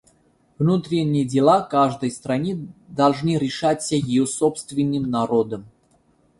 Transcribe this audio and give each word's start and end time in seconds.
Внутренние 0.57 1.25
дела 1.25 1.61
каждой 1.61 2.09
страны 2.09 2.67
должны 2.87 3.37
решаться 3.37 3.95
ее 3.95 4.25
собственным 4.25 5.03
народом. 5.11 5.67